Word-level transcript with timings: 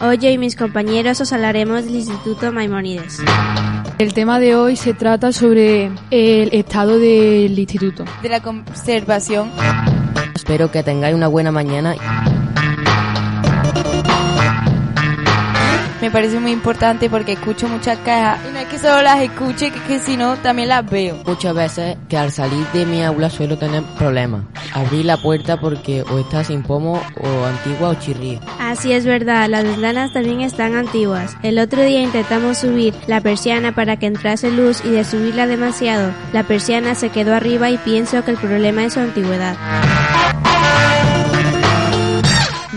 Hoy 0.00 0.18
yo 0.18 0.28
y 0.28 0.38
mis 0.38 0.54
compañeros 0.54 1.20
os 1.20 1.32
hablaremos 1.32 1.84
del 1.84 1.96
Instituto 1.96 2.52
Maimónides. 2.52 3.18
El 3.98 4.14
tema 4.14 4.38
de 4.38 4.54
hoy 4.54 4.76
se 4.76 4.94
trata 4.94 5.32
sobre 5.32 5.90
el 6.12 6.50
estado 6.52 7.00
del 7.00 7.58
instituto. 7.58 8.04
De 8.22 8.28
la 8.28 8.40
conservación. 8.40 9.50
Espero 10.36 10.70
que 10.70 10.84
tengáis 10.84 11.16
una 11.16 11.26
buena 11.26 11.50
mañana. 11.50 11.96
Me 16.00 16.10
parece 16.10 16.38
muy 16.38 16.52
importante 16.52 17.10
porque 17.10 17.32
escucho 17.32 17.68
muchas 17.68 17.98
quejas 17.98 18.40
y 18.48 18.52
no 18.52 18.58
es 18.58 18.66
que 18.66 18.78
solo 18.78 19.02
las 19.02 19.20
escuche, 19.20 19.70
que, 19.70 19.80
que 19.80 19.98
si 19.98 20.16
no 20.16 20.36
también 20.36 20.68
las 20.68 20.88
veo. 20.88 21.18
Muchas 21.26 21.54
veces 21.54 21.96
que 22.08 22.16
al 22.16 22.30
salir 22.32 22.64
de 22.72 22.86
mi 22.86 23.02
aula 23.02 23.30
suelo 23.30 23.58
tener 23.58 23.82
problemas. 23.96 24.42
Abrir 24.72 25.04
la 25.04 25.16
puerta 25.16 25.60
porque 25.60 26.02
o 26.02 26.18
está 26.18 26.44
sin 26.44 26.62
pomo 26.62 27.02
o 27.16 27.44
antigua 27.44 27.90
o 27.90 27.94
chirría. 27.94 28.40
Así 28.60 28.92
es 28.92 29.04
verdad, 29.04 29.48
las 29.48 29.64
ventanas 29.64 30.12
también 30.12 30.40
están 30.40 30.76
antiguas. 30.76 31.36
El 31.42 31.58
otro 31.58 31.82
día 31.82 32.00
intentamos 32.00 32.58
subir 32.58 32.94
la 33.06 33.20
persiana 33.20 33.74
para 33.74 33.96
que 33.96 34.06
entrase 34.06 34.50
luz 34.50 34.82
y 34.84 34.90
de 34.90 35.04
subirla 35.04 35.46
demasiado, 35.46 36.12
la 36.32 36.42
persiana 36.42 36.94
se 36.94 37.10
quedó 37.10 37.34
arriba 37.34 37.70
y 37.70 37.78
pienso 37.78 38.24
que 38.24 38.32
el 38.32 38.36
problema 38.36 38.84
es 38.84 38.94
su 38.94 39.00
antigüedad. 39.00 39.56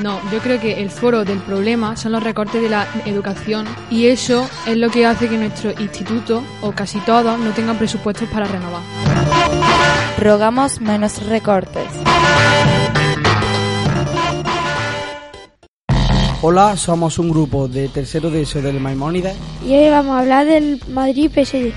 No, 0.02 0.20
yo 0.32 0.40
creo 0.40 0.60
que 0.60 0.82
el 0.82 0.90
foro 0.90 1.24
del 1.26 1.38
problema 1.38 1.96
son 1.96 2.14
los 2.14 2.24
recortes 2.24 2.60
de 2.60 2.70
la 2.70 2.88
educación 3.06 3.68
y 3.92 4.08
eso 4.08 4.50
es 4.66 4.76
lo 4.76 4.90
que 4.90 5.06
hace 5.06 5.30
que 5.30 5.38
nuestro 5.38 5.70
instituto, 5.80 6.42
o 6.62 6.72
casi 6.72 6.98
todos, 7.02 7.38
no 7.40 7.52
tengan 7.52 7.78
presupuestos 7.78 8.28
para 8.30 8.48
renovar. 8.48 8.82
Rogamos 10.20 10.82
menos 10.82 11.24
recortes. 11.28 11.86
Hola, 16.42 16.76
somos 16.78 17.20
un 17.20 17.30
grupo 17.30 17.68
de 17.68 17.88
tercero 17.88 18.32
de 18.32 18.42
eso 18.42 18.60
del 18.60 18.80
Maimónides. 18.80 19.36
Y 19.64 19.76
hoy 19.76 19.92
vamos 19.92 20.16
a 20.16 20.20
hablar 20.22 20.48
del 20.48 20.82
Madrid 20.88 21.30
PSG. 21.30 21.74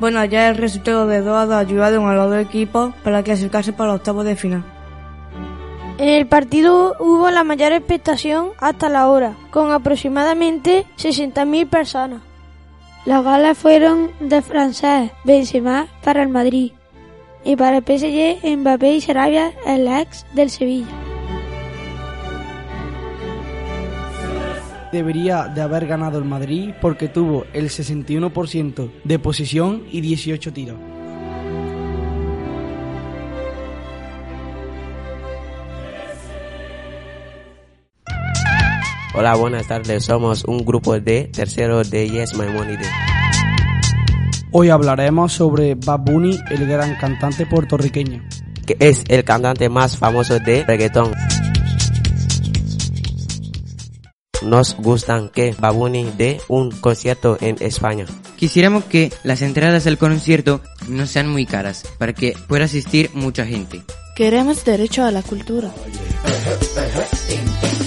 Bueno, 0.00 0.18
ayer 0.18 0.50
el 0.50 0.56
resultado 0.56 1.06
de 1.06 1.20
2 1.20 1.28
a 1.36 1.46
2 1.46 1.54
ayudaron 1.54 2.08
a 2.08 2.14
los 2.14 2.28
dos 2.28 2.40
equipos 2.40 2.92
para 3.04 3.22
clasificarse 3.22 3.72
para 3.72 3.92
los 3.92 4.00
octavos 4.00 4.24
de 4.24 4.34
final. 4.34 4.79
En 6.00 6.08
el 6.08 6.26
partido 6.26 6.96
hubo 6.98 7.30
la 7.30 7.44
mayor 7.44 7.72
expectación 7.72 8.52
hasta 8.58 8.88
la 8.88 9.10
hora, 9.10 9.36
con 9.50 9.70
aproximadamente 9.70 10.86
60.000 10.96 11.68
personas. 11.68 12.22
Las 13.04 13.22
galas 13.22 13.58
fueron 13.58 14.10
de 14.18 14.40
francés 14.40 15.10
Benzema 15.24 15.88
para 16.02 16.22
el 16.22 16.30
Madrid 16.30 16.72
y 17.44 17.54
para 17.54 17.76
el 17.76 17.82
PSG 17.82 18.40
Mbappé 18.56 18.94
y 18.94 19.02
Sarabia 19.02 19.52
el 19.66 19.86
ex 19.88 20.24
del 20.32 20.48
Sevilla. 20.48 20.88
Debería 24.92 25.48
de 25.48 25.60
haber 25.60 25.86
ganado 25.86 26.16
el 26.16 26.24
Madrid 26.24 26.70
porque 26.80 27.08
tuvo 27.08 27.44
el 27.52 27.68
61% 27.68 28.90
de 29.04 29.18
posición 29.18 29.84
y 29.92 30.00
18 30.00 30.50
tiros. 30.54 30.89
Hola, 39.12 39.34
buenas 39.34 39.66
tardes. 39.66 40.04
Somos 40.04 40.44
un 40.44 40.64
grupo 40.64 41.00
de 41.00 41.24
terceros 41.24 41.90
de 41.90 42.08
Yes 42.08 42.34
My 42.34 42.46
Money 42.46 42.76
Day. 42.76 42.90
Hoy 44.52 44.68
hablaremos 44.68 45.32
sobre 45.32 45.74
Bad 45.74 46.00
Bunny, 46.00 46.38
el 46.48 46.64
gran 46.64 46.94
cantante 46.94 47.44
puertorriqueño. 47.44 48.22
Que 48.64 48.76
es 48.78 49.02
el 49.08 49.24
cantante 49.24 49.68
más 49.68 49.96
famoso 49.96 50.38
de 50.38 50.64
reggaetón. 50.64 51.12
Nos 54.42 54.76
gustan 54.76 55.28
que 55.28 55.56
Bad 55.58 55.74
Bunny 55.74 56.12
dé 56.16 56.40
un 56.46 56.70
concierto 56.70 57.36
en 57.40 57.56
España. 57.58 58.06
Quisiéramos 58.36 58.84
que 58.84 59.12
las 59.24 59.42
entradas 59.42 59.88
al 59.88 59.98
concierto 59.98 60.60
no 60.86 61.04
sean 61.08 61.28
muy 61.28 61.46
caras 61.46 61.82
para 61.98 62.12
que 62.12 62.36
pueda 62.46 62.66
asistir 62.66 63.10
mucha 63.14 63.44
gente. 63.44 63.82
Queremos 64.14 64.64
derecho 64.64 65.04
a 65.04 65.10
la 65.10 65.22
cultura. 65.22 65.68